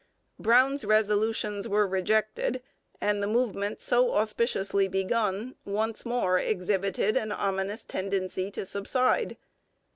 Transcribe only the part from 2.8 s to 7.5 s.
and the movement so auspiciously begun once more exhibited an